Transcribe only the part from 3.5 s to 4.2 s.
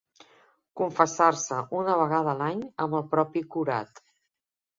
curat.